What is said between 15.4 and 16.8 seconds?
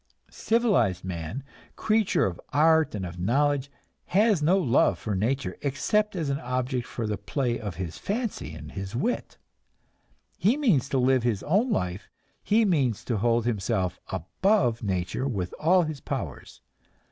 all his powers.